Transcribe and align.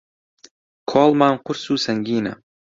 کۆڵمان 0.89 1.33
قورس 1.45 1.63
و 1.71 1.75
سەنگینە 1.85 2.33